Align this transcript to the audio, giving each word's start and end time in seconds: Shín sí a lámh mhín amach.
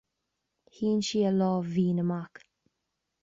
Shín 0.73 0.99
sí 1.07 1.19
a 1.29 1.31
lámh 1.39 1.69
mhín 1.73 1.97
amach. 2.03 2.37